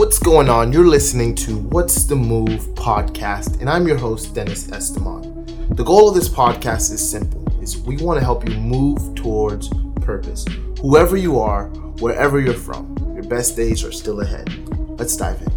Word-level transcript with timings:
What's 0.00 0.18
going 0.18 0.48
on? 0.48 0.72
You're 0.72 0.86
listening 0.86 1.34
to 1.34 1.58
What's 1.58 2.04
the 2.04 2.16
Move 2.16 2.68
podcast, 2.68 3.60
and 3.60 3.68
I'm 3.68 3.86
your 3.86 3.98
host, 3.98 4.34
Dennis 4.34 4.72
Esteban. 4.72 5.44
The 5.74 5.84
goal 5.84 6.08
of 6.08 6.14
this 6.14 6.26
podcast 6.26 6.90
is 6.90 7.06
simple 7.06 7.46
is 7.62 7.76
we 7.76 7.98
want 7.98 8.18
to 8.18 8.24
help 8.24 8.48
you 8.48 8.54
move 8.56 9.14
towards 9.14 9.68
purpose. 10.00 10.46
Whoever 10.80 11.18
you 11.18 11.38
are, 11.38 11.66
wherever 11.98 12.40
you're 12.40 12.54
from, 12.54 12.96
your 13.12 13.24
best 13.24 13.56
days 13.56 13.84
are 13.84 13.92
still 13.92 14.22
ahead. 14.22 14.48
Let's 14.98 15.14
dive 15.18 15.42
in. 15.42 15.50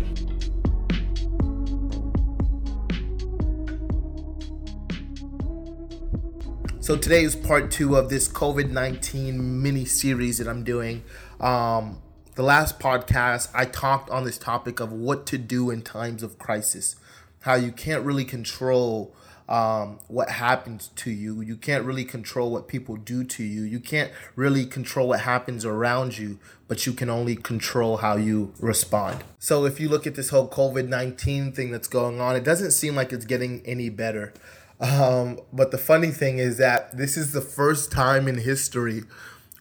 So 6.82 6.97
today 6.97 7.23
is 7.23 7.33
part 7.33 7.71
two 7.71 7.96
of 7.96 8.10
this 8.10 8.28
COVID 8.28 8.71
nineteen 8.71 9.61
mini 9.61 9.86
series 9.86 10.37
that 10.39 10.50
I'm 10.50 10.65
doing. 10.65 11.01
Um, 11.39 12.00
the 12.36 12.43
last 12.43 12.79
podcast, 12.79 13.50
I 13.54 13.65
talked 13.65 14.10
on 14.10 14.23
this 14.23 14.37
topic 14.37 14.79
of 14.79 14.92
what 14.92 15.25
to 15.28 15.37
do 15.37 15.69
in 15.69 15.82
times 15.82 16.23
of 16.23 16.39
crisis, 16.39 16.96
how 17.42 17.56
you 17.56 17.71
can't 17.71 18.04
really 18.04 18.25
control 18.25 19.15
um, 19.47 20.00
what 20.07 20.29
happens 20.29 20.89
to 20.96 21.11
you. 21.11 21.42
You 21.42 21.56
can't 21.57 21.86
really 21.86 22.06
control 22.06 22.50
what 22.50 22.68
people 22.68 22.96
do 22.96 23.23
to 23.25 23.43
you. 23.43 23.64
You 23.64 23.79
can't 23.79 24.11
really 24.36 24.65
control 24.65 25.09
what 25.09 25.21
happens 25.21 25.65
around 25.65 26.18
you, 26.18 26.39
but 26.68 26.86
you 26.87 26.93
can 26.93 27.09
only 27.09 27.36
control 27.36 27.97
how 27.97 28.15
you 28.15 28.54
respond. 28.59 29.23
So 29.39 29.65
if 29.65 29.79
you 29.79 29.89
look 29.89 30.07
at 30.07 30.15
this 30.15 30.29
whole 30.29 30.47
COVID 30.47 30.87
19 30.87 31.51
thing 31.51 31.71
that's 31.71 31.87
going 31.87 32.20
on, 32.20 32.36
it 32.36 32.44
doesn't 32.44 32.72
seem 32.72 32.95
like 32.95 33.11
it's 33.11 33.25
getting 33.25 33.61
any 33.66 33.89
better. 33.89 34.34
Um, 34.80 35.39
but 35.52 35.72
the 35.72 35.78
funny 35.78 36.11
thing 36.11 36.39
is 36.39 36.58
that 36.58 36.97
this 36.97 37.16
is 37.16 37.31
the 37.31 37.42
first 37.42 37.92
time 37.92 38.28
in 38.28 38.39
history 38.39 39.03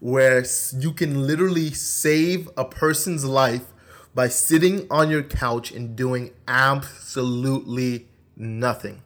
where 0.02 0.44
you 0.80 0.92
can 0.92 1.28
literally 1.28 1.70
save 1.70 2.50
a 2.56 2.64
person's 2.64 3.24
life 3.24 3.72
by 4.12 4.26
sitting 4.26 4.84
on 4.90 5.08
your 5.08 5.22
couch 5.22 5.70
and 5.70 5.94
doing 5.94 6.32
absolutely 6.48 8.08
nothing. 8.36 9.00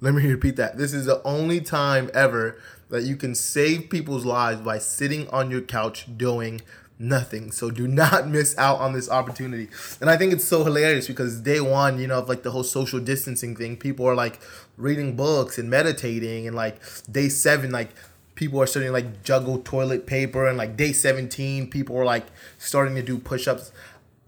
Let 0.00 0.14
me 0.14 0.26
repeat 0.32 0.56
that. 0.56 0.78
This 0.78 0.92
is 0.92 1.06
the 1.06 1.22
only 1.22 1.60
time 1.60 2.10
ever 2.12 2.58
that 2.90 3.04
you 3.04 3.14
can 3.14 3.36
save 3.36 3.88
people's 3.88 4.24
lives 4.24 4.60
by 4.60 4.78
sitting 4.78 5.28
on 5.28 5.48
your 5.48 5.60
couch 5.60 6.06
doing 6.16 6.60
nothing. 6.98 7.52
So 7.52 7.70
do 7.70 7.86
not 7.86 8.26
miss 8.36 8.58
out 8.58 8.80
on 8.80 8.94
this 8.94 9.08
opportunity. 9.08 9.68
And 10.00 10.10
I 10.10 10.16
think 10.16 10.32
it's 10.32 10.44
so 10.44 10.64
hilarious 10.64 11.06
because 11.06 11.40
day 11.40 11.60
one, 11.60 12.00
you 12.00 12.08
know, 12.08 12.18
of 12.18 12.28
like 12.28 12.42
the 12.42 12.50
whole 12.50 12.64
social 12.64 12.98
distancing 12.98 13.54
thing, 13.54 13.76
people 13.76 14.04
are 14.08 14.16
like 14.16 14.40
reading 14.76 15.14
books 15.14 15.56
and 15.56 15.70
meditating, 15.70 16.48
and 16.48 16.56
like 16.56 16.80
day 17.08 17.28
seven, 17.28 17.70
like 17.70 17.90
people 18.36 18.62
are 18.62 18.66
starting 18.66 18.88
to 18.88 18.92
like 18.92 19.24
juggle 19.24 19.58
toilet 19.58 20.06
paper 20.06 20.46
and 20.46 20.56
like 20.56 20.76
day 20.76 20.92
17 20.92 21.68
people 21.68 21.96
are 21.98 22.04
like 22.04 22.26
starting 22.58 22.94
to 22.94 23.02
do 23.02 23.18
push-ups. 23.18 23.72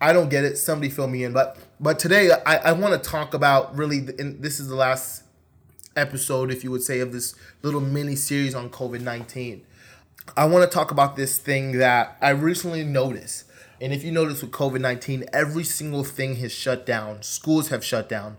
I 0.01 0.13
don't 0.13 0.29
get 0.29 0.45
it. 0.45 0.59
Somebody 0.59 0.91
fill 0.91 1.09
me 1.09 1.25
in. 1.25 1.33
But 1.33 1.57
but 1.81 1.99
today 1.99 2.31
i, 2.45 2.57
I 2.57 2.73
want 2.73 3.01
to 3.01 3.11
talk 3.11 3.35
about 3.35 3.77
really 3.77 3.99
and 4.19 4.43
this 4.43 4.59
is 4.59 4.69
the 4.69 4.75
last 4.75 5.23
episode 5.97 6.51
if 6.51 6.65
you 6.65 6.71
would 6.71 6.83
say 6.83 7.01
of 7.01 7.13
this 7.13 7.35
little 7.63 7.81
mini 7.81 8.15
series 8.15 8.55
on 8.55 8.71
covid-19 8.71 9.63
i 10.37 10.45
want 10.45 10.69
to 10.69 10.73
talk 10.73 10.91
about 10.91 11.17
this 11.17 11.39
thing 11.39 11.79
that 11.79 12.17
i 12.21 12.31
recently 12.31 12.85
noticed. 12.85 13.45
And 13.81 13.93
if 13.93 14.03
you 14.03 14.11
notice 14.11 14.43
with 14.43 14.51
COVID 14.51 14.81
19, 14.81 15.27
every 15.33 15.63
single 15.63 16.03
thing 16.03 16.35
has 16.37 16.51
shut 16.51 16.85
down. 16.85 17.23
Schools 17.23 17.69
have 17.69 17.85
shut 17.85 18.09
down 18.09 18.37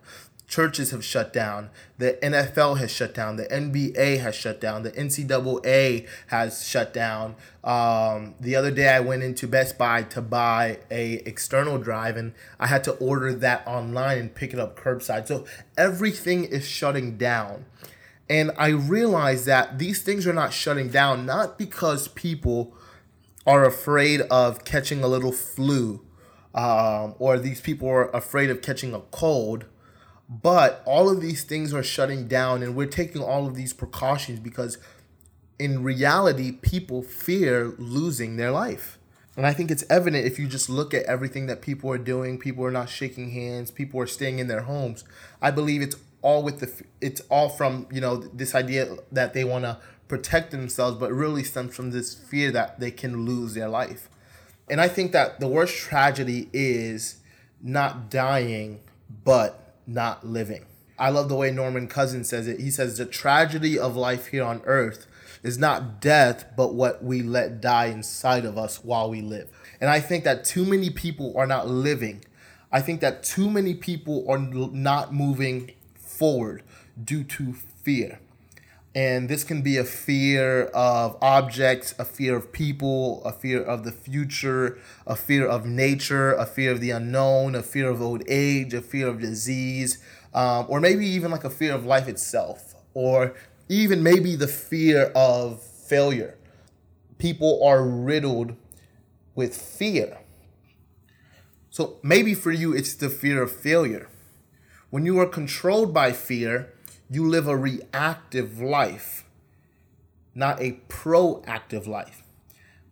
churches 0.50 0.90
have 0.92 1.06
shut 1.06 1.32
down. 1.32 1.70
The 2.00 2.18
NFL 2.24 2.80
has 2.80 2.92
shut 2.92 3.14
down. 3.14 3.36
The 3.36 3.46
NBA 3.46 4.20
has 4.20 4.36
shut 4.36 4.60
down. 4.60 4.82
The 4.84 4.92
NCAA 4.92 6.08
has 6.28 6.68
shut 6.68 6.92
down. 6.92 7.36
Um, 7.64 8.34
the 8.40 8.56
other 8.56 8.72
day, 8.72 8.90
I 8.90 9.00
went 9.00 9.22
into 9.22 9.48
Best 9.48 9.78
Buy 9.78 10.04
to 10.04 10.22
buy 10.22 10.80
a 10.90 11.22
external 11.26 11.78
drive, 11.78 12.18
and 12.18 12.34
I 12.60 12.66
had 12.68 12.84
to 12.86 12.94
order 12.94 13.32
that 13.34 13.66
online 13.68 14.18
and 14.18 14.36
pick 14.36 14.52
it 14.52 14.60
up 14.60 14.78
curbside. 14.78 15.28
So 15.28 15.46
everything 15.78 16.46
is 16.46 16.68
shutting 16.68 17.18
down. 17.18 17.66
And 18.28 18.52
I 18.58 18.70
realized 18.70 19.46
that 19.46 19.80
these 19.80 20.02
things 20.02 20.28
are 20.28 20.34
not 20.34 20.52
shutting 20.52 20.90
down, 20.90 21.26
not 21.26 21.58
because 21.58 22.08
people 22.10 22.74
are 23.46 23.66
afraid 23.66 24.22
of 24.22 24.66
catching 24.66 25.04
a 25.04 25.08
little 25.08 25.32
flu 25.32 26.06
um, 26.54 27.16
or 27.20 27.38
these 27.38 27.62
people 27.62 27.88
are 27.88 28.10
afraid 28.10 28.50
of 28.50 28.62
catching 28.62 28.94
a 28.94 29.00
cold 29.12 29.66
but 30.30 30.84
all 30.86 31.10
of 31.10 31.22
these 31.22 31.44
things 31.44 31.74
are 31.74 31.82
shutting 31.82 32.28
down, 32.28 32.62
and 32.62 32.76
we're 32.76 32.86
taking 32.86 33.22
all 33.22 33.48
of 33.48 33.56
these 33.56 33.74
precautions 33.74 34.40
because 34.40 34.78
in 35.58 35.84
reality, 35.84 36.52
people 36.52 37.02
fear 37.02 37.74
losing 37.80 38.38
their 38.38 38.52
life. 38.52 39.00
And 39.36 39.48
I 39.48 39.54
think 39.54 39.72
it's 39.72 39.84
evident 39.90 40.26
if 40.26 40.38
you 40.38 40.48
just 40.48 40.70
look 40.70 40.94
at 40.94 41.04
everything 41.06 41.48
that 41.48 41.62
people 41.62 41.92
are 41.92 41.98
doing. 41.98 42.38
People 42.38 42.64
are 42.64 42.72
not 42.72 42.90
shaking 42.90 43.32
hands. 43.32 43.72
People 43.72 44.00
are 44.02 44.08
staying 44.08 44.40
in 44.40 44.48
their 44.48 44.62
homes. 44.62 45.04
I 45.42 45.50
believe 45.50 45.82
it's 45.82 45.96
all 46.22 46.44
with 46.44 46.60
the 46.60 46.84
it's 47.00 47.22
all 47.30 47.48
from 47.48 47.88
you 47.90 48.02
know 48.02 48.18
this 48.18 48.54
idea 48.54 48.98
that 49.12 49.34
they 49.34 49.44
want 49.44 49.64
to 49.64 49.80
protect 50.08 50.52
themselves, 50.52 50.98
but 50.98 51.12
really 51.12 51.44
stems 51.44 51.76
from 51.76 51.92
this 51.92 52.14
fear 52.14 52.52
that 52.52 52.80
they 52.80 52.92
can 52.92 53.26
lose 53.26 53.54
their 53.54 53.70
life. 53.70 54.10
And 54.70 54.82
I 54.82 54.88
think 54.88 55.12
that 55.14 55.40
the 55.40 55.48
worst 55.48 55.76
tragedy 55.76 56.50
is 56.52 57.18
not 57.62 58.10
dying, 58.10 58.82
but 59.24 59.69
not 59.90 60.26
living. 60.26 60.66
I 60.98 61.10
love 61.10 61.30
the 61.30 61.36
way 61.36 61.52
Norman 61.52 61.88
Cousins 61.88 62.30
says 62.30 62.48
it. 62.48 62.60
He 62.60 62.72
says, 62.72 62.98
The 62.98 63.06
tragedy 63.06 63.80
of 63.80 63.96
life 63.96 64.28
here 64.28 64.44
on 64.44 64.62
earth 64.66 65.08
is 65.44 65.58
not 65.58 66.02
death, 66.02 66.46
but 66.58 66.74
what 66.74 67.04
we 67.04 67.22
let 67.22 67.62
die 67.62 67.86
inside 67.86 68.46
of 68.46 68.58
us 68.58 68.84
while 68.84 69.10
we 69.10 69.22
live. 69.22 69.50
And 69.80 69.90
I 69.90 70.02
think 70.02 70.26
that 70.26 70.44
too 70.44 70.66
many 70.66 70.90
people 70.90 71.34
are 71.38 71.48
not 71.48 71.68
living. 71.68 72.26
I 72.72 72.82
think 72.82 73.00
that 73.02 73.24
too 73.24 73.50
many 73.50 73.74
people 73.74 74.26
are 74.30 74.38
not 74.38 75.14
moving 75.14 75.72
forward 75.96 76.64
due 77.02 77.24
to 77.24 77.54
fear. 77.54 78.20
And 78.96 79.30
this 79.30 79.44
can 79.44 79.62
be 79.62 79.78
a 79.78 79.84
fear 79.84 80.64
of 80.66 81.16
objects, 81.22 81.94
a 82.00 82.06
fear 82.06 82.36
of 82.36 82.52
people, 82.52 83.24
a 83.24 83.32
fear 83.32 83.62
of 83.62 83.84
the 83.84 83.92
future, 83.92 84.80
a 85.06 85.16
fear 85.16 85.46
of 85.48 85.66
nature, 85.66 86.34
a 86.34 86.46
fear 86.46 86.72
of 86.72 86.82
the 86.82 86.90
unknown, 86.90 87.54
a 87.54 87.62
fear 87.62 87.90
of 87.90 88.02
old 88.02 88.24
age, 88.28 88.74
a 88.74 88.82
fear 88.82 89.08
of 89.08 89.20
disease, 89.20 90.04
um, 90.34 90.66
or 90.70 90.80
maybe 90.80 91.06
even 91.06 91.30
like 91.30 91.44
a 91.44 91.52
fear 91.52 91.74
of 91.74 91.86
life 91.86 92.08
itself, 92.08 92.74
or 92.96 93.36
even 93.68 94.02
maybe 94.02 94.36
the 94.36 94.48
fear 94.48 95.12
of 95.16 95.62
failure. 95.62 96.36
People 97.20 97.64
are 97.64 97.86
riddled 97.86 98.56
with 99.36 99.56
fear. 99.56 100.18
So 101.70 102.00
maybe 102.02 102.34
for 102.34 102.52
you, 102.52 102.74
it's 102.74 102.96
the 102.96 103.10
fear 103.10 103.44
of 103.44 103.52
failure. 103.52 104.10
When 104.90 105.06
you 105.06 105.20
are 105.20 105.28
controlled 105.28 105.94
by 105.94 106.12
fear, 106.12 106.74
you 107.10 107.28
live 107.28 107.48
a 107.48 107.58
reactive 107.58 108.60
life, 108.60 109.26
not 110.36 110.62
a 110.62 110.80
proactive 110.88 111.88
life. 111.88 112.24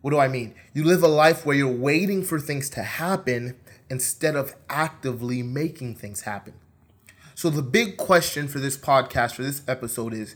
What 0.00 0.10
do 0.10 0.18
I 0.18 0.28
mean? 0.28 0.54
You 0.74 0.84
live 0.84 1.02
a 1.02 1.08
life 1.08 1.44
where 1.46 1.56
you're 1.56 1.72
waiting 1.72 2.22
for 2.24 2.38
things 2.40 2.68
to 2.70 2.82
happen 2.82 3.56
instead 3.90 4.36
of 4.36 4.54
actively 4.68 5.42
making 5.42 5.96
things 5.96 6.22
happen. 6.22 6.54
So, 7.34 7.50
the 7.50 7.62
big 7.62 7.96
question 7.96 8.48
for 8.48 8.58
this 8.58 8.76
podcast, 8.76 9.34
for 9.34 9.42
this 9.42 9.62
episode 9.68 10.12
is 10.12 10.34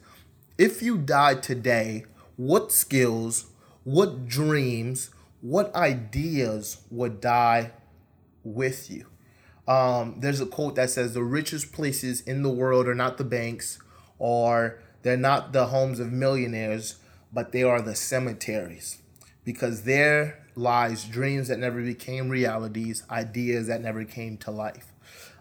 if 0.56 0.82
you 0.82 0.98
died 0.98 1.42
today, 1.42 2.04
what 2.36 2.70
skills, 2.70 3.46
what 3.84 4.26
dreams, 4.26 5.10
what 5.40 5.74
ideas 5.74 6.82
would 6.90 7.20
die 7.20 7.72
with 8.44 8.90
you? 8.90 9.06
Um, 9.72 10.16
there's 10.18 10.42
a 10.42 10.44
quote 10.44 10.74
that 10.74 10.90
says 10.90 11.14
the 11.14 11.22
richest 11.22 11.72
places 11.72 12.20
in 12.20 12.42
the 12.42 12.50
world 12.50 12.86
are 12.86 12.94
not 12.94 13.16
the 13.16 13.24
banks 13.24 13.78
or 14.18 14.78
they're 15.00 15.16
not 15.16 15.54
the 15.54 15.68
homes 15.68 15.98
of 15.98 16.12
millionaires, 16.12 16.96
but 17.32 17.52
they 17.52 17.62
are 17.62 17.80
the 17.80 17.94
cemeteries 17.94 18.98
because 19.44 19.84
there 19.84 20.44
lies 20.56 21.04
dreams 21.04 21.48
that 21.48 21.58
never 21.58 21.80
became 21.80 22.28
realities, 22.28 23.02
ideas 23.10 23.66
that 23.68 23.80
never 23.80 24.04
came 24.04 24.36
to 24.36 24.50
life. 24.50 24.92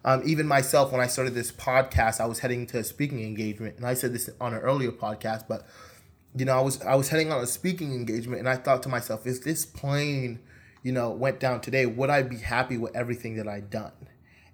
Um, 0.05 0.21
even 0.25 0.47
myself, 0.47 0.93
when 0.93 1.01
I 1.01 1.07
started 1.07 1.33
this 1.33 1.51
podcast, 1.51 2.21
I 2.21 2.25
was 2.25 2.39
heading 2.39 2.65
to 2.67 2.79
a 2.79 2.85
speaking 2.85 3.21
engagement, 3.25 3.75
and 3.75 3.85
I 3.85 3.95
said 3.95 4.13
this 4.13 4.29
on 4.39 4.53
an 4.53 4.61
earlier 4.61 4.93
podcast, 4.93 5.43
but 5.49 5.67
you 6.37 6.45
know, 6.45 6.57
I 6.57 6.61
was 6.61 6.81
I 6.83 6.95
was 6.95 7.09
heading 7.09 7.33
on 7.33 7.41
a 7.41 7.47
speaking 7.47 7.93
engagement, 7.93 8.39
and 8.39 8.47
I 8.47 8.55
thought 8.55 8.81
to 8.83 8.89
myself, 8.89 9.27
if 9.27 9.43
this 9.43 9.65
plane, 9.65 10.39
you 10.83 10.93
know, 10.93 11.11
went 11.11 11.41
down 11.41 11.59
today, 11.59 11.85
would 11.85 12.09
I 12.09 12.21
be 12.21 12.37
happy 12.37 12.77
with 12.77 12.95
everything 12.95 13.35
that 13.35 13.47
I'd 13.49 13.69
done? 13.69 13.91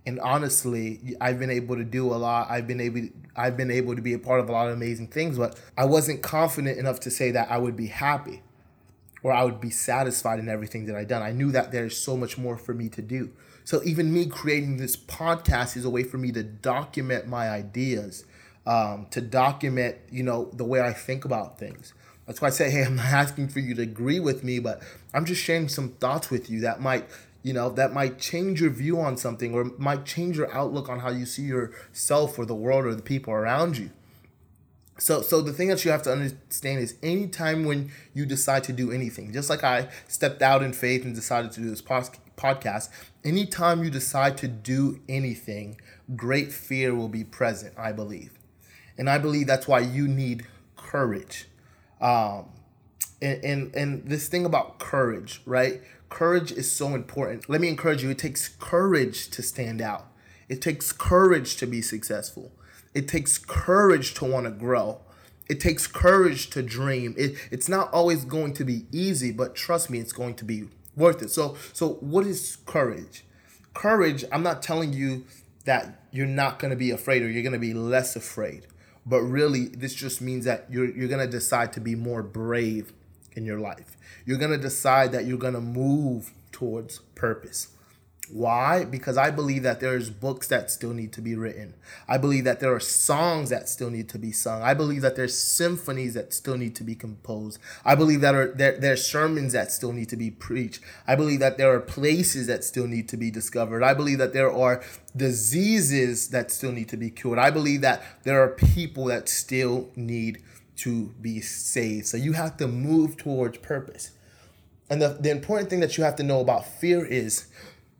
And 0.07 0.19
honestly 0.21 1.15
i've 1.21 1.37
been 1.37 1.51
able 1.51 1.75
to 1.75 1.83
do 1.83 2.11
a 2.11 2.15
lot. 2.15 2.49
I've 2.49 2.65
been 2.65 2.81
able 2.81 3.09
i've 3.35 3.57
been 3.57 3.69
able 3.69 3.95
to 3.95 4.01
be 4.01 4.13
a 4.13 4.19
part 4.19 4.39
of 4.39 4.49
a 4.49 4.51
lot 4.51 4.67
of 4.69 4.73
amazing 4.73 5.07
things 5.07 5.37
but 5.37 5.59
i 5.77 5.85
wasn't 5.85 6.23
confident 6.23 6.79
enough 6.79 6.99
to 7.01 7.11
say 7.11 7.29
that 7.31 7.51
i 7.51 7.57
would 7.57 7.75
be 7.75 7.87
happy 7.87 8.41
or 9.21 9.33
i 9.33 9.43
would 9.43 9.59
be 9.59 9.69
satisfied 9.69 10.39
in 10.39 10.47
everything 10.49 10.85
that 10.85 10.95
i've 10.95 11.07
done. 11.07 11.21
I 11.21 11.31
knew 11.31 11.51
that 11.51 11.71
there's 11.71 11.97
so 11.97 12.15
much 12.15 12.37
more 12.37 12.57
for 12.57 12.73
me 12.73 12.89
to 12.89 13.01
do. 13.01 13.31
So 13.65 13.81
even 13.83 14.13
me 14.13 14.25
creating 14.27 14.77
this 14.77 14.95
podcast 14.95 15.75
is 15.75 15.83
a 15.83 15.89
way 15.89 16.03
for 16.03 16.17
me 16.17 16.31
to 16.31 16.41
document 16.43 17.27
my 17.27 17.49
ideas 17.49 18.23
um, 18.65 19.07
to 19.11 19.19
document 19.21 19.97
you 20.09 20.23
know 20.23 20.49
the 20.53 20.63
way 20.65 20.79
i 20.81 20.93
think 20.93 21.25
about 21.25 21.59
things. 21.59 21.93
That's 22.25 22.41
why 22.41 22.47
i 22.47 22.51
say 22.51 22.69
hey 22.69 22.83
i'm 22.83 22.95
not 22.95 23.05
asking 23.05 23.49
for 23.49 23.59
you 23.59 23.73
to 23.75 23.81
agree 23.81 24.19
with 24.19 24.43
me 24.43 24.59
but 24.59 24.81
i'm 25.13 25.25
just 25.25 25.41
sharing 25.41 25.69
some 25.69 25.89
thoughts 25.93 26.29
with 26.29 26.49
you 26.49 26.61
that 26.61 26.81
might 26.81 27.07
you 27.47 27.53
know, 27.53 27.69
that 27.69 27.93
might 27.93 28.19
change 28.19 28.59
your 28.59 28.69
view 28.69 28.99
on 28.99 29.15
something 29.15 29.53
or 29.53 29.71
might 29.77 30.05
change 30.05 30.35
your 30.35 30.53
outlook 30.53 30.89
on 30.89 30.99
how 30.99 31.09
you 31.09 31.25
see 31.25 31.43
yourself 31.43 32.37
or 32.37 32.45
the 32.45 32.53
world 32.53 32.85
or 32.85 32.93
the 32.93 33.01
people 33.01 33.31
around 33.31 33.77
you. 33.77 33.89
So, 34.99 35.21
so 35.21 35.39
the 35.39 35.53
thing 35.53 35.69
that 35.69 35.85
you 35.85 35.91
have 35.91 36.01
to 36.01 36.11
understand 36.11 36.79
is 36.79 36.95
anytime 37.01 37.63
when 37.63 37.89
you 38.13 38.25
decide 38.25 38.65
to 38.65 38.73
do 38.73 38.91
anything, 38.91 39.31
just 39.31 39.49
like 39.49 39.63
I 39.63 39.87
stepped 40.09 40.41
out 40.41 40.61
in 40.61 40.73
faith 40.73 41.05
and 41.05 41.15
decided 41.15 41.51
to 41.53 41.61
do 41.61 41.69
this 41.69 41.81
podcast, 41.81 42.89
anytime 43.23 43.81
you 43.81 43.89
decide 43.89 44.35
to 44.39 44.49
do 44.49 44.99
anything, 45.07 45.79
great 46.17 46.51
fear 46.51 46.93
will 46.93 47.07
be 47.07 47.23
present, 47.23 47.73
I 47.77 47.93
believe. 47.93 48.33
And 48.97 49.09
I 49.09 49.19
believe 49.19 49.47
that's 49.47 49.69
why 49.69 49.79
you 49.79 50.05
need 50.09 50.45
courage. 50.75 51.47
Um, 52.01 52.49
and, 53.21 53.43
and, 53.43 53.75
and 53.75 54.07
this 54.09 54.27
thing 54.27 54.45
about 54.45 54.79
courage, 54.79 55.41
right? 55.45 55.81
Courage 56.09 56.51
is 56.51 56.71
so 56.71 56.95
important. 56.95 57.49
Let 57.49 57.61
me 57.61 57.67
encourage 57.67 58.03
you, 58.03 58.09
it 58.09 58.17
takes 58.17 58.47
courage 58.47 59.29
to 59.29 59.41
stand 59.41 59.81
out. 59.81 60.07
It 60.47 60.61
takes 60.61 60.91
courage 60.91 61.57
to 61.57 61.67
be 61.67 61.81
successful. 61.81 62.51
It 62.93 63.07
takes 63.07 63.37
courage 63.37 64.13
to 64.15 64.25
want 64.25 64.45
to 64.45 64.51
grow. 64.51 65.01
It 65.49 65.59
takes 65.59 65.87
courage 65.87 66.49
to 66.51 66.61
dream. 66.61 67.13
It, 67.17 67.35
it's 67.51 67.69
not 67.69 67.91
always 67.93 68.25
going 68.25 68.53
to 68.53 68.65
be 68.65 68.85
easy, 68.91 69.31
but 69.31 69.55
trust 69.55 69.89
me, 69.89 69.99
it's 69.99 70.13
going 70.13 70.35
to 70.35 70.45
be 70.45 70.65
worth 70.95 71.21
it. 71.21 71.29
So, 71.29 71.55
so 71.73 71.93
what 71.99 72.25
is 72.25 72.57
courage? 72.65 73.23
Courage, 73.73 74.25
I'm 74.31 74.43
not 74.43 74.61
telling 74.61 74.93
you 74.93 75.25
that 75.65 76.01
you're 76.11 76.25
not 76.25 76.59
going 76.59 76.71
to 76.71 76.77
be 76.77 76.91
afraid 76.91 77.21
or 77.21 77.29
you're 77.29 77.43
going 77.43 77.53
to 77.53 77.59
be 77.59 77.73
less 77.73 78.15
afraid. 78.15 78.65
But 79.05 79.21
really, 79.21 79.67
this 79.67 79.93
just 79.93 80.21
means 80.21 80.45
that 80.45 80.65
you're, 80.69 80.89
you're 80.89 81.07
going 81.07 81.25
to 81.25 81.31
decide 81.31 81.71
to 81.73 81.79
be 81.79 81.95
more 81.95 82.23
brave 82.23 82.91
in 83.37 83.45
your 83.45 83.59
life. 83.59 83.95
You're 84.25 84.39
going 84.39 84.51
to 84.51 84.57
decide 84.57 85.13
that 85.13 85.25
you're 85.25 85.37
going 85.37 85.53
to 85.53 85.61
move 85.61 86.33
towards 86.51 86.99
purpose. 87.15 87.69
Why? 88.29 88.83
Because 88.83 89.15
I 89.15 89.31
believe 89.31 89.63
that 89.63 89.79
there's 89.79 90.09
books 90.09 90.47
that 90.49 90.69
still 90.69 90.93
need 90.93 91.13
to 91.13 91.21
be 91.21 91.35
written. 91.35 91.75
I 92.09 92.17
believe 92.17 92.43
that 92.43 92.59
there 92.59 92.73
are 92.73 92.79
songs 92.79 93.51
that 93.51 93.69
still 93.69 93.89
need 93.89 94.09
to 94.09 94.19
be 94.19 94.33
sung. 94.33 94.61
I 94.61 94.73
believe 94.73 95.01
that 95.01 95.15
there's 95.15 95.37
symphonies 95.37 96.13
that 96.15 96.33
still 96.33 96.57
need 96.57 96.75
to 96.75 96.83
be 96.83 96.93
composed. 96.93 97.59
I 97.85 97.95
believe 97.95 98.19
that 98.21 98.35
are 98.35 98.51
there 98.51 98.77
there's 98.77 99.07
sermons 99.07 99.53
that 99.53 99.71
still 99.71 99.93
need 99.93 100.09
to 100.09 100.17
be 100.17 100.29
preached. 100.29 100.81
I 101.07 101.15
believe 101.15 101.39
that 101.39 101.57
there 101.57 101.73
are 101.73 101.79
places 101.79 102.47
that 102.47 102.65
still 102.65 102.87
need 102.87 103.07
to 103.09 103.17
be 103.17 103.31
discovered. 103.31 103.81
I 103.81 103.93
believe 103.93 104.17
that 104.17 104.33
there 104.33 104.51
are 104.51 104.83
diseases 105.15 106.29
that 106.29 106.51
still 106.51 106.73
need 106.73 106.89
to 106.89 106.97
be 106.97 107.09
cured. 107.09 107.39
I 107.39 107.49
believe 107.49 107.79
that 107.81 108.03
there 108.23 108.43
are 108.43 108.49
people 108.49 109.05
that 109.05 109.29
still 109.29 109.89
need 109.95 110.43
to 110.77 111.07
be 111.21 111.41
saved. 111.41 112.07
So 112.07 112.17
you 112.17 112.33
have 112.33 112.57
to 112.57 112.67
move 112.67 113.17
towards 113.17 113.57
purpose. 113.57 114.11
And 114.89 115.01
the, 115.01 115.17
the 115.19 115.31
important 115.31 115.69
thing 115.69 115.79
that 115.81 115.97
you 115.97 116.03
have 116.03 116.15
to 116.17 116.23
know 116.23 116.39
about 116.39 116.65
fear 116.65 117.05
is 117.05 117.47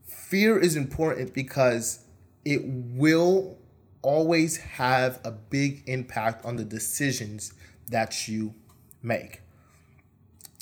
fear 0.05 0.57
is 0.57 0.75
important 0.75 1.33
because 1.33 1.99
it 2.45 2.61
will 2.65 3.57
always 4.01 4.57
have 4.57 5.19
a 5.23 5.31
big 5.31 5.83
impact 5.85 6.45
on 6.45 6.55
the 6.55 6.63
decisions 6.63 7.53
that 7.89 8.27
you 8.27 8.53
make. 9.01 9.41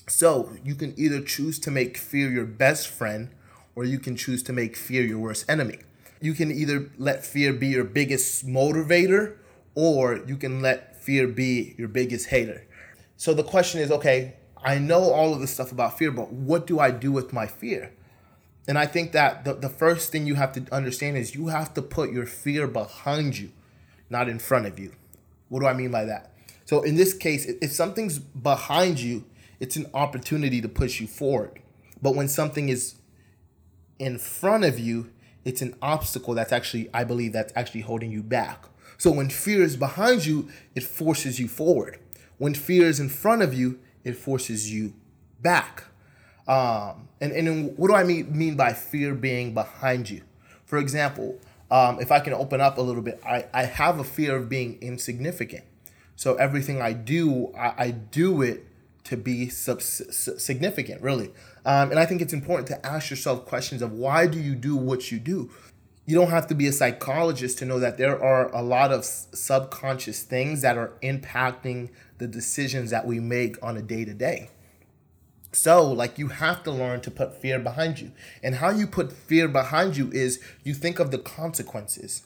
So 0.07 0.53
you 0.63 0.75
can 0.75 0.93
either 0.97 1.21
choose 1.21 1.59
to 1.59 1.71
make 1.71 1.97
fear 1.97 2.29
your 2.29 2.45
best 2.45 2.87
friend 2.87 3.29
or 3.75 3.83
you 3.83 3.99
can 3.99 4.15
choose 4.15 4.41
to 4.43 4.53
make 4.53 4.75
fear 4.75 5.03
your 5.03 5.19
worst 5.19 5.45
enemy. 5.49 5.79
You 6.21 6.33
can 6.33 6.51
either 6.51 6.89
let 6.97 7.25
fear 7.25 7.53
be 7.53 7.67
your 7.67 7.83
biggest 7.83 8.47
motivator 8.47 9.35
or 9.73 10.21
you 10.25 10.37
can 10.37 10.61
let 10.61 10.94
fear 11.05 11.27
be 11.27 11.75
your 11.77 11.87
biggest 11.87 12.29
hater. 12.29 12.65
So 13.15 13.33
the 13.33 13.43
question 13.43 13.79
is 13.79 13.91
okay, 13.91 14.35
I 14.63 14.79
know 14.79 15.11
all 15.11 15.33
of 15.33 15.39
this 15.39 15.51
stuff 15.51 15.71
about 15.71 15.97
fear, 15.97 16.11
but 16.11 16.31
what 16.31 16.65
do 16.65 16.79
I 16.79 16.89
do 16.89 17.11
with 17.11 17.31
my 17.31 17.45
fear? 17.45 17.93
And 18.67 18.79
I 18.79 18.87
think 18.87 19.11
that 19.11 19.45
the, 19.45 19.53
the 19.53 19.69
first 19.69 20.11
thing 20.11 20.25
you 20.25 20.35
have 20.35 20.51
to 20.53 20.65
understand 20.73 21.17
is 21.17 21.35
you 21.35 21.47
have 21.47 21.73
to 21.75 21.83
put 21.83 22.11
your 22.11 22.25
fear 22.25 22.65
behind 22.67 23.37
you, 23.37 23.51
not 24.09 24.27
in 24.27 24.39
front 24.39 24.65
of 24.65 24.79
you. 24.79 24.91
What 25.49 25.59
do 25.59 25.67
I 25.67 25.73
mean 25.73 25.91
by 25.91 26.05
that? 26.05 26.33
So 26.65 26.81
in 26.81 26.95
this 26.95 27.13
case, 27.13 27.45
if 27.45 27.71
something's 27.71 28.17
behind 28.17 28.99
you, 28.99 29.23
it's 29.59 29.75
an 29.75 29.85
opportunity 29.93 30.61
to 30.61 30.67
push 30.67 30.99
you 30.99 31.05
forward. 31.05 31.61
But 32.01 32.15
when 32.15 32.27
something 32.27 32.69
is 32.69 32.95
in 33.99 34.17
front 34.17 34.65
of 34.65 34.79
you, 34.79 35.11
it's 35.45 35.61
an 35.61 35.75
obstacle 35.81 36.33
that's 36.33 36.51
actually, 36.51 36.89
I 36.91 37.03
believe, 37.03 37.33
that's 37.33 37.53
actually 37.55 37.81
holding 37.81 38.11
you 38.11 38.23
back. 38.23 38.65
So 38.97 39.11
when 39.11 39.29
fear 39.29 39.61
is 39.63 39.75
behind 39.75 40.25
you, 40.25 40.49
it 40.75 40.83
forces 40.83 41.39
you 41.39 41.47
forward. 41.47 41.99
When 42.37 42.53
fear 42.53 42.87
is 42.87 42.99
in 42.99 43.09
front 43.09 43.41
of 43.41 43.53
you, 43.53 43.79
it 44.03 44.15
forces 44.15 44.71
you 44.71 44.93
back. 45.41 45.85
Um, 46.47 47.07
and, 47.21 47.31
and 47.31 47.77
what 47.77 47.87
do 47.87 47.95
I 47.95 48.03
mean, 48.03 48.37
mean 48.37 48.55
by 48.55 48.73
fear 48.73 49.13
being 49.15 49.53
behind 49.53 50.09
you? 50.09 50.21
For 50.65 50.77
example, 50.77 51.39
um, 51.71 51.99
if 51.99 52.11
I 52.11 52.19
can 52.19 52.33
open 52.33 52.61
up 52.61 52.77
a 52.77 52.81
little 52.81 53.01
bit, 53.01 53.19
I, 53.25 53.45
I 53.53 53.63
have 53.65 53.99
a 53.99 54.03
fear 54.03 54.35
of 54.35 54.49
being 54.49 54.77
insignificant. 54.81 55.63
So 56.15 56.35
everything 56.35 56.81
I 56.81 56.93
do, 56.93 57.53
I, 57.57 57.85
I 57.85 57.91
do 57.91 58.41
it 58.41 58.65
to 59.05 59.17
be 59.17 59.49
sub- 59.49 59.81
significant, 59.81 61.01
really. 61.01 61.31
Um, 61.65 61.91
and 61.91 61.99
I 61.99 62.05
think 62.05 62.21
it's 62.21 62.33
important 62.33 62.67
to 62.69 62.85
ask 62.85 63.09
yourself 63.09 63.45
questions 63.45 63.81
of 63.81 63.91
why 63.91 64.27
do 64.27 64.39
you 64.39 64.55
do 64.55 64.75
what 64.75 65.11
you 65.11 65.19
do? 65.19 65.51
You 66.05 66.15
don't 66.15 66.29
have 66.29 66.47
to 66.47 66.55
be 66.55 66.67
a 66.67 66.71
psychologist 66.71 67.57
to 67.59 67.65
know 67.65 67.79
that 67.79 67.97
there 67.97 68.21
are 68.21 68.53
a 68.53 68.61
lot 68.61 68.91
of 68.91 69.03
subconscious 69.05 70.21
things 70.21 70.61
that 70.61 70.77
are 70.77 70.93
impacting 71.01 71.89
the 72.19 72.27
decisions 72.27 72.91
that 72.91 73.07
we 73.07 73.19
make 73.19 73.61
on 73.63 73.75
a 73.75 73.81
day 73.81 74.05
to 74.05 74.13
day. 74.13 74.49
So, 75.51 75.89
like, 75.89 76.19
you 76.19 76.27
have 76.27 76.63
to 76.63 76.71
learn 76.71 77.01
to 77.01 77.11
put 77.11 77.41
fear 77.41 77.59
behind 77.59 77.99
you. 78.01 78.11
And 78.43 78.55
how 78.55 78.69
you 78.69 78.85
put 78.87 79.11
fear 79.11 79.47
behind 79.47 79.95
you 79.95 80.11
is 80.11 80.39
you 80.63 80.73
think 80.73 80.99
of 80.99 81.11
the 81.11 81.17
consequences. 81.17 82.23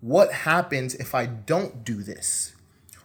What 0.00 0.32
happens 0.32 0.94
if 0.94 1.14
I 1.14 1.26
don't 1.26 1.84
do 1.84 2.02
this? 2.02 2.54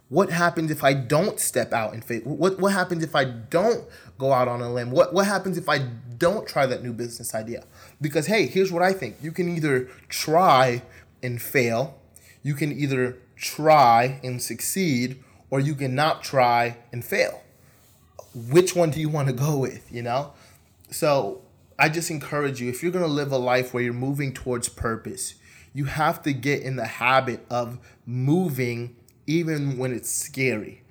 What 0.08 0.30
happens 0.30 0.70
if 0.70 0.84
I 0.84 0.94
don't 0.94 1.40
step 1.40 1.74
out 1.74 1.96
in 1.96 2.02
faith? 2.02 2.26
What, 2.26 2.60
what 2.60 2.74
happens 2.74 3.04
if 3.04 3.16
I 3.16 3.26
don't 3.26 3.86
go 4.20 4.32
out 4.32 4.48
on 4.48 4.62
a 4.62 4.72
limb? 4.72 4.92
What, 4.92 5.14
what 5.14 5.26
happens 5.26 5.58
if 5.58 5.68
I 5.68 5.80
don't 6.18 6.48
try 6.48 6.66
that 6.66 6.84
new 6.84 6.94
business 6.94 7.34
idea? 7.34 7.66
Because, 8.02 8.28
hey, 8.28 8.48
here's 8.48 8.72
what 8.72 8.84
I 8.84 8.94
think 8.94 9.18
you 9.22 9.32
can 9.32 9.50
either 9.50 9.90
try 10.10 10.82
and 11.24 11.42
fail, 11.42 12.00
you 12.44 12.54
can 12.54 12.72
either 12.72 13.18
try 13.36 14.20
and 14.24 14.42
succeed, 14.42 15.24
or 15.50 15.60
you 15.60 15.76
can 15.76 15.96
not 15.96 16.24
try 16.24 16.78
and 16.92 17.04
fail 17.04 17.42
which 18.36 18.76
one 18.76 18.92
do 18.92 19.00
you 19.00 19.10
want 19.10 19.28
to 19.30 19.34
go 19.34 19.58
with, 19.58 19.92
you 19.92 20.02
know? 20.02 20.34
So 20.92 21.42
I 21.80 21.90
just 21.90 22.12
encourage 22.12 22.62
you 22.62 22.70
if 22.70 22.84
you're 22.84 22.92
going 22.92 23.06
to 23.06 23.12
live 23.12 23.32
a 23.32 23.38
life 23.38 23.74
where 23.74 23.82
you're 23.82 23.94
moving 23.94 24.34
towards 24.34 24.68
purpose, 24.70 25.36
you 25.74 25.86
have 25.86 26.22
to 26.24 26.34
get 26.34 26.62
in 26.62 26.76
the 26.76 26.86
habit 26.86 27.46
of 27.50 27.80
moving 28.06 28.96
even 29.26 29.78
when 29.78 29.94
it's 29.94 30.12
scary, 30.12 30.84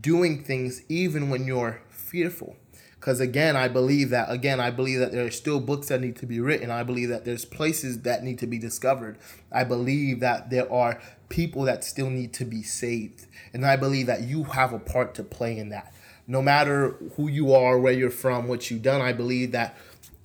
doing 0.00 0.42
things 0.42 0.82
even 0.88 1.30
when 1.30 1.46
you're 1.46 1.80
fearful. 1.88 2.56
Because 3.00 3.20
again, 3.20 3.56
I 3.56 3.68
believe 3.68 4.10
that, 4.10 4.30
again, 4.30 4.60
I 4.60 4.70
believe 4.70 4.98
that 4.98 5.12
there 5.12 5.24
are 5.24 5.30
still 5.30 5.60
books 5.60 5.88
that 5.88 6.00
need 6.00 6.16
to 6.16 6.26
be 6.26 6.40
written. 6.40 6.70
I 6.70 6.82
believe 6.82 7.08
that 7.10 7.24
there's 7.24 7.44
places 7.44 8.02
that 8.02 8.24
need 8.24 8.38
to 8.40 8.46
be 8.46 8.58
discovered. 8.58 9.18
I 9.52 9.64
believe 9.64 10.20
that 10.20 10.50
there 10.50 10.70
are 10.72 11.00
people 11.28 11.62
that 11.62 11.84
still 11.84 12.10
need 12.10 12.32
to 12.34 12.44
be 12.44 12.62
saved. 12.62 13.26
And 13.52 13.64
I 13.64 13.76
believe 13.76 14.06
that 14.06 14.22
you 14.22 14.44
have 14.44 14.72
a 14.72 14.78
part 14.78 15.14
to 15.14 15.22
play 15.22 15.56
in 15.58 15.68
that 15.68 15.94
no 16.26 16.42
matter 16.42 16.96
who 17.16 17.28
you 17.28 17.52
are, 17.54 17.78
where 17.78 17.92
you're 17.92 18.10
from, 18.10 18.48
what 18.48 18.70
you've 18.70 18.82
done, 18.82 19.00
I 19.00 19.12
believe 19.12 19.52
that 19.52 19.76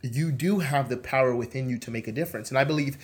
you 0.01 0.33
do 0.33 0.59
have 0.59 0.89
the 0.89 0.97
power 0.97 1.33
within 1.33 1.69
you 1.69 1.77
to 1.77 1.89
make 1.89 2.09
a 2.09 2.11
difference. 2.11 2.49
And 2.49 2.57
I 2.57 2.65
believe 2.65 2.97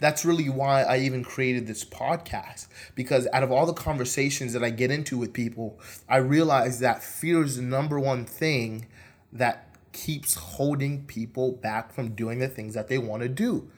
that's 0.00 0.22
really 0.24 0.50
why 0.50 0.82
I 0.82 0.98
even 0.98 1.24
created 1.24 1.66
this 1.66 1.82
podcast. 1.82 2.66
Because 2.94 3.26
out 3.32 3.42
of 3.42 3.50
all 3.50 3.64
the 3.64 3.72
conversations 3.72 4.52
that 4.52 4.62
I 4.62 4.68
get 4.68 4.90
into 4.90 5.16
with 5.16 5.32
people, 5.32 5.80
I 6.08 6.18
realize 6.18 6.80
that 6.80 7.02
fear 7.02 7.42
is 7.42 7.56
the 7.56 7.62
number 7.62 7.98
one 7.98 8.26
thing 8.26 8.86
that 9.32 9.68
keeps 9.92 10.34
holding 10.34 11.04
people 11.04 11.52
back 11.52 11.92
from 11.92 12.14
doing 12.14 12.38
the 12.38 12.48
things 12.48 12.74
that 12.74 12.88
they 12.88 12.98
want 12.98 13.22
to 13.22 13.28
do 13.28 13.68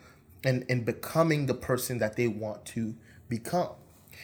and, 0.45 0.65
and 0.69 0.85
becoming 0.85 1.47
the 1.47 1.55
person 1.55 1.99
that 1.99 2.17
they 2.17 2.29
want 2.29 2.65
to 2.67 2.95
become. 3.29 3.71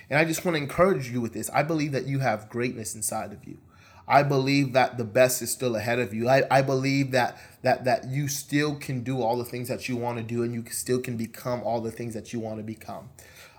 And 0.09 0.19
I 0.19 0.25
just 0.25 0.45
want 0.45 0.57
to 0.57 0.63
encourage 0.63 1.11
you 1.11 1.21
with 1.21 1.33
this. 1.33 1.51
I 1.51 1.63
believe 1.63 1.93
that 1.93 2.07
you 2.07 2.21
have 2.21 2.49
greatness 2.49 2.95
inside 2.95 3.33
of 3.33 3.45
you. 3.45 3.59
I 4.07 4.25
believe 4.25 4.73
that 4.73 4.99
the 4.99 5.05
best 5.05 5.41
is 5.41 5.53
still 5.53 5.77
ahead 5.77 6.01
of 6.01 6.13
you. 6.13 6.29
I, 6.29 6.43
I 6.51 6.63
believe 6.63 7.13
that 7.13 7.39
that 7.63 7.85
that 7.85 8.09
you 8.09 8.27
still 8.27 8.75
can 8.75 9.05
do 9.05 9.23
all 9.23 9.39
the 9.39 9.45
things 9.45 9.69
that 9.69 9.89
you 9.89 9.97
want 9.97 10.19
to 10.19 10.25
do 10.25 10.43
and 10.43 10.53
you 10.53 10.65
still 10.71 11.01
can 11.01 11.17
become 11.17 11.63
all 11.63 11.81
the 11.81 11.93
things 11.93 12.15
that 12.15 12.33
you 12.33 12.41
want 12.41 12.57
to 12.59 12.65
become. 12.65 13.09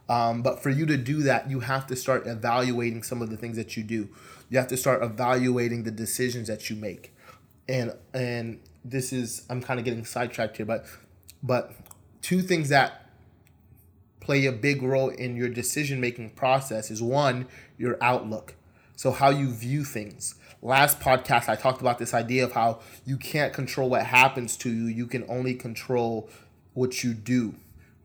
Um, 0.09 0.41
but 0.41 0.61
for 0.61 0.69
you 0.69 0.85
to 0.87 0.97
do 0.97 1.23
that, 1.23 1.49
you 1.49 1.61
have 1.61 1.87
to 1.87 1.95
start 1.95 2.27
evaluating 2.27 3.01
some 3.01 3.21
of 3.21 3.29
the 3.29 3.37
things 3.37 3.55
that 3.55 3.77
you 3.77 3.83
do. 3.83 4.09
You 4.49 4.57
have 4.57 4.67
to 4.67 4.77
start 4.77 5.01
evaluating 5.01 5.83
the 5.83 5.91
decisions 5.91 6.49
that 6.49 6.69
you 6.69 6.75
make. 6.75 7.13
And 7.71 7.93
and 8.13 8.59
this 8.83 9.13
is 9.13 9.45
I'm 9.49 9.61
kind 9.61 9.79
of 9.79 9.85
getting 9.85 10.05
sidetracked 10.05 10.57
here, 10.57 10.65
but 10.65 10.85
but 11.41 11.73
two 12.21 12.41
things 12.41 12.69
that 12.69 13.01
play 14.19 14.45
a 14.45 14.51
big 14.51 14.81
role 14.81 15.09
in 15.09 15.35
your 15.35 15.49
decision 15.49 15.99
making 15.99 16.29
process 16.31 16.89
is 16.89 17.01
one, 17.01 17.47
your 17.77 17.97
outlook 18.01 18.55
So, 18.95 19.11
how 19.11 19.29
you 19.29 19.51
view 19.51 19.83
things. 19.83 20.35
Last 20.61 20.99
podcast, 20.99 21.49
I 21.49 21.55
talked 21.55 21.81
about 21.81 21.97
this 21.97 22.13
idea 22.13 22.43
of 22.43 22.51
how 22.51 22.79
you 23.03 23.17
can't 23.17 23.51
control 23.51 23.89
what 23.89 24.05
happens 24.05 24.55
to 24.57 24.69
you, 24.69 24.85
you 24.85 25.07
can 25.07 25.25
only 25.27 25.55
control 25.55 26.29
what 26.73 27.03
you 27.03 27.13
do. 27.13 27.55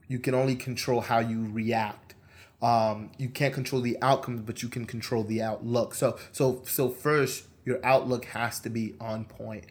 You 0.09 0.19
can 0.19 0.35
only 0.35 0.57
control 0.57 1.03
how 1.03 1.19
you 1.19 1.49
react. 1.53 2.15
Um, 2.63 3.11
you 3.19 3.29
can't 3.29 3.53
control 3.53 3.83
the 3.83 3.99
outcomes, 4.01 4.41
but 4.41 4.63
you 4.63 4.69
can 4.69 4.87
control 4.87 5.23
the 5.23 5.43
outlook. 5.43 5.95
So, 5.95 6.19
so, 6.33 6.63
so 6.65 6.89
first, 6.89 7.45
your 7.67 7.85
outlook 7.85 8.25
has 8.27 8.59
to 8.61 8.71
be 8.71 8.95
on 8.99 9.27
point. 9.27 9.67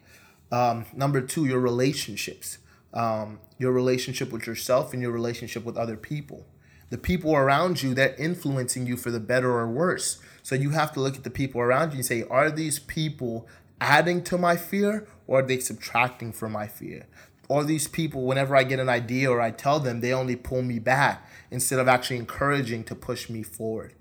Um, 0.52 0.84
number 0.94 1.20
two, 1.20 1.46
your 1.46 1.58
relationships, 1.58 2.58
um, 2.94 3.40
your 3.58 3.72
relationship 3.72 4.30
with 4.30 4.46
yourself 4.46 4.92
and 4.92 5.02
your 5.02 5.10
relationship 5.10 5.64
with 5.64 5.76
other 5.76 5.96
people. 5.96 6.46
The 6.90 6.98
people 6.98 7.34
around 7.34 7.82
you, 7.82 7.94
they're 7.94 8.14
influencing 8.14 8.86
you 8.86 8.96
for 8.96 9.10
the 9.10 9.18
better 9.18 9.50
or 9.50 9.66
worse. 9.68 10.18
So 10.44 10.54
you 10.54 10.70
have 10.70 10.92
to 10.92 11.00
look 11.00 11.16
at 11.16 11.24
the 11.24 11.30
people 11.30 11.60
around 11.60 11.90
you 11.92 11.96
and 11.96 12.06
say, 12.06 12.22
are 12.30 12.50
these 12.50 12.78
people 12.78 13.48
adding 13.80 14.22
to 14.24 14.38
my 14.38 14.56
fear 14.56 15.08
or 15.26 15.40
are 15.40 15.42
they 15.42 15.58
subtracting 15.58 16.32
from 16.32 16.52
my 16.52 16.68
fear? 16.68 17.06
All 17.48 17.64
these 17.64 17.88
people, 17.88 18.24
whenever 18.24 18.54
I 18.54 18.62
get 18.62 18.78
an 18.78 18.88
idea 18.88 19.30
or 19.30 19.40
I 19.40 19.50
tell 19.50 19.80
them, 19.80 20.00
they 20.00 20.12
only 20.12 20.36
pull 20.36 20.62
me 20.62 20.78
back 20.78 21.28
instead 21.50 21.78
of 21.78 21.88
actually 21.88 22.16
encouraging 22.16 22.84
to 22.84 22.94
push 22.94 23.28
me 23.28 23.42
forward. 23.42 23.94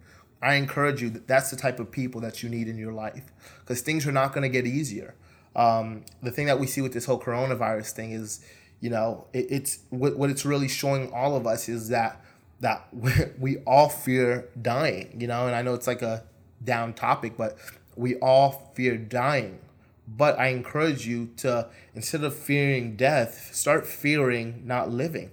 I 0.45 0.55
encourage 0.55 1.01
you 1.01 1.09
that 1.09 1.27
that's 1.27 1.49
the 1.49 1.57
type 1.57 1.79
of 1.79 1.89
people 1.89 2.21
that 2.21 2.43
you 2.43 2.49
need 2.49 2.67
in 2.67 2.77
your 2.77 2.93
life 2.93 3.31
because 3.61 3.81
things 3.81 4.05
are 4.05 4.11
not 4.11 4.31
going 4.31 4.43
to 4.43 4.49
get 4.49 4.67
easier. 4.67 5.15
Um, 5.55 6.05
the 6.21 6.29
thing 6.29 6.45
that 6.45 6.59
we 6.59 6.67
see 6.67 6.81
with 6.81 6.93
this 6.93 7.05
whole 7.05 7.19
coronavirus 7.19 7.91
thing 7.91 8.11
is, 8.11 8.45
you 8.79 8.91
know, 8.91 9.25
it, 9.33 9.47
it's 9.49 9.79
what, 9.89 10.17
what 10.17 10.29
it's 10.29 10.45
really 10.45 10.67
showing 10.67 11.11
all 11.11 11.35
of 11.35 11.47
us 11.47 11.67
is 11.67 11.89
that 11.89 12.23
that 12.59 12.87
we 13.39 13.57
all 13.65 13.89
fear 13.89 14.49
dying, 14.61 15.17
you 15.19 15.25
know, 15.25 15.47
and 15.47 15.55
I 15.55 15.63
know 15.63 15.73
it's 15.73 15.87
like 15.87 16.03
a 16.03 16.23
down 16.63 16.93
topic, 16.93 17.37
but 17.37 17.57
we 17.95 18.15
all 18.17 18.71
fear 18.75 18.97
dying. 18.97 19.59
But 20.07 20.37
I 20.37 20.47
encourage 20.49 21.07
you 21.07 21.31
to, 21.37 21.69
instead 21.95 22.23
of 22.23 22.35
fearing 22.35 22.95
death, 22.95 23.55
start 23.55 23.87
fearing 23.87 24.61
not 24.63 24.91
living. 24.91 25.31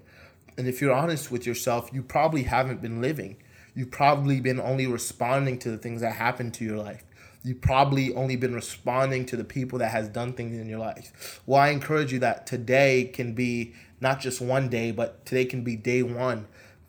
And 0.57 0.67
if 0.67 0.81
you're 0.81 0.95
honest 0.95 1.31
with 1.31 1.47
yourself, 1.47 1.91
you 1.93 2.03
probably 2.03 2.45
haven't 2.45 2.81
been 2.81 3.03
living. 3.03 3.37
You've 3.75 3.91
probably 3.91 4.41
been 4.41 4.61
only 4.61 4.87
responding 4.87 5.59
to 5.61 5.71
the 5.71 5.79
things 5.79 6.03
that 6.03 6.13
happen 6.13 6.51
to 6.53 6.65
your 6.65 6.77
life. 6.77 7.05
You've 7.45 7.61
probably 7.61 8.15
only 8.15 8.37
been 8.37 8.55
responding 8.55 9.27
to 9.27 9.37
the 9.37 9.45
people 9.45 9.79
that 9.81 9.91
has 9.91 10.09
done 10.09 10.35
things 10.35 10.59
in 10.59 10.69
your 10.69 10.79
life. 10.79 11.41
Well, 11.47 11.61
I 11.61 11.71
encourage 11.71 12.13
you 12.13 12.21
that 12.21 12.47
today 12.47 13.11
can 13.13 13.35
be 13.35 13.75
not 14.01 14.21
just 14.21 14.41
one 14.41 14.69
day, 14.69 14.93
but 14.93 15.25
today 15.27 15.45
can 15.45 15.65
be 15.65 15.75
day 15.75 16.03
one 16.03 16.47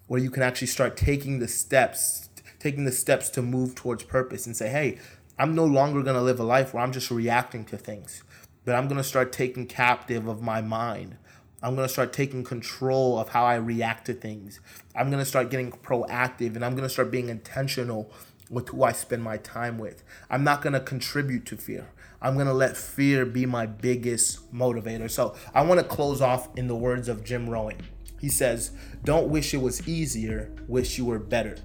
where 0.08 0.20
you 0.20 0.30
can 0.30 0.44
actually 0.44 0.68
start 0.68 0.96
taking 0.98 1.40
the 1.40 1.48
steps, 1.48 2.30
taking 2.60 2.86
the 2.86 2.92
steps 2.92 3.30
to 3.30 3.42
move 3.42 3.74
towards 3.74 4.04
purpose 4.04 4.46
and 4.46 4.56
say, 4.56 4.70
hey, 4.70 5.00
I'm 5.40 5.56
no 5.56 5.66
longer 5.66 6.04
going 6.04 6.16
to 6.16 6.22
live 6.22 6.40
a 6.40 6.44
life 6.44 6.74
where 6.74 6.84
I'm 6.84 6.92
just 6.92 7.10
reacting 7.10 7.66
to 7.66 7.78
things, 7.78 8.24
but 8.66 8.76
I'm 8.76 8.88
going 8.88 8.98
to 8.98 9.04
start 9.04 9.32
taking 9.32 9.66
captive 9.66 10.28
of 10.28 10.42
my 10.42 10.62
mind. 10.62 11.18
I'm 11.64 11.76
going 11.76 11.88
to 11.88 11.92
start 11.94 12.12
taking 12.12 12.44
control 12.44 13.18
of 13.18 13.30
how 13.30 13.46
I 13.46 13.56
react 13.56 14.06
to 14.08 14.14
things. 14.14 14.60
I'm 14.98 15.10
going 15.10 15.24
to 15.24 15.26
start 15.26 15.50
getting 15.50 15.72
proactive 15.72 16.56
and 16.56 16.66
I'm 16.66 16.74
going 16.74 16.84
to 16.84 16.90
start 16.90 17.10
being 17.10 17.30
intentional 17.30 18.12
with 18.50 18.68
who 18.70 18.84
I 18.84 18.92
spend 18.92 19.24
my 19.24 19.38
time 19.38 19.78
with. 19.78 20.04
I'm 20.30 20.44
not 20.44 20.62
going 20.62 20.74
to 20.74 20.82
contribute 20.82 21.46
to 21.46 21.56
fear. 21.56 21.88
I'm 22.22 22.36
going 22.36 22.48
to 22.48 22.54
let 22.54 22.76
fear 22.76 23.26
be 23.26 23.46
my 23.46 23.66
biggest 23.66 24.54
motivator. 24.54 25.10
So 25.10 25.36
I 25.54 25.62
want 25.62 25.80
to 25.80 25.86
close 25.86 26.22
off 26.22 26.50
in 26.58 26.68
the 26.68 26.76
words 26.76 27.08
of 27.08 27.24
Jim 27.24 27.50
Rohn. 27.50 27.78
He 28.20 28.28
says, 28.28 28.72
Don't 29.06 29.30
wish 29.30 29.54
it 29.54 29.62
was 29.62 29.88
easier, 29.88 30.52
wish 30.68 30.98
you 30.98 31.06
were 31.06 31.20
better. 31.20 31.58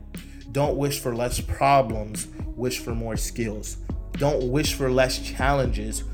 Don't 0.52 0.76
wish 0.76 1.00
for 1.00 1.14
less 1.14 1.40
problems, 1.40 2.28
wish 2.46 2.78
for 2.78 2.94
more 2.94 3.16
skills. 3.16 3.78
Don't 4.12 4.50
wish 4.50 4.74
for 4.74 4.90
less 4.90 5.18
challenges, 5.18 6.04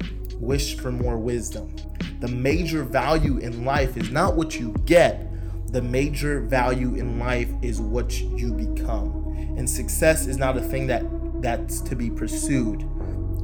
wish 0.40 0.76
for 0.76 0.90
more 0.90 1.18
wisdom. 1.18 1.76
The 2.20 2.28
major 2.28 2.82
value 2.82 3.38
in 3.38 3.64
life 3.64 3.96
is 3.96 4.10
not 4.10 4.36
what 4.36 4.58
you 4.58 4.72
get, 4.86 5.30
the 5.72 5.82
major 5.82 6.40
value 6.40 6.94
in 6.94 7.18
life 7.18 7.50
is 7.60 7.80
what 7.80 8.20
you 8.20 8.52
become. 8.52 9.54
And 9.58 9.68
success 9.68 10.26
is 10.26 10.36
not 10.36 10.56
a 10.56 10.60
thing 10.60 10.86
that 10.86 11.04
that's 11.42 11.80
to 11.82 11.96
be 11.96 12.10
pursued. 12.10 12.88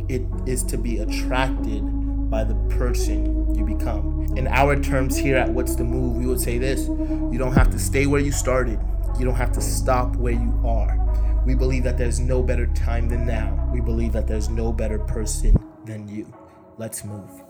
It 0.08 0.22
is 0.46 0.62
to 0.64 0.78
be 0.78 0.98
attracted 0.98 1.82
by 2.30 2.44
the 2.44 2.54
person 2.76 3.54
you 3.54 3.64
become. 3.64 4.26
In 4.36 4.46
our 4.46 4.80
terms 4.80 5.16
here 5.16 5.36
at 5.36 5.50
What's 5.50 5.74
the 5.74 5.84
Move, 5.84 6.16
we 6.16 6.26
would 6.26 6.40
say 6.40 6.56
this 6.58 6.86
you 6.86 7.36
don't 7.36 7.52
have 7.52 7.70
to 7.70 7.78
stay 7.78 8.06
where 8.06 8.20
you 8.20 8.32
started, 8.32 8.78
you 9.18 9.24
don't 9.24 9.34
have 9.34 9.52
to 9.52 9.60
stop 9.60 10.16
where 10.16 10.32
you 10.32 10.62
are. 10.64 10.96
We 11.44 11.54
believe 11.54 11.82
that 11.84 11.98
there's 11.98 12.20
no 12.20 12.42
better 12.42 12.66
time 12.68 13.08
than 13.08 13.26
now. 13.26 13.68
We 13.72 13.80
believe 13.80 14.12
that 14.12 14.26
there's 14.26 14.48
no 14.48 14.72
better 14.72 14.98
person 14.98 15.56
than 15.84 16.06
you. 16.06 16.32
Let's 16.78 17.04
move. 17.04 17.49